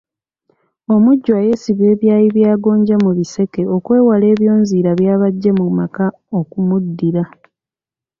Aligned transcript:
Omujjwa 0.95 1.37
yeesiba 1.45 1.85
ebyayi 1.93 2.27
bya 2.35 2.53
gonja 2.63 2.95
mu 3.03 3.11
biseke 3.17 3.61
okwewala 3.75 4.25
ebyonziira 4.33 4.91
by’aba 4.99 5.25
ajje 5.31 5.51
mu 5.59 5.65
maka 5.79 6.05
okumuddira. 6.39 7.23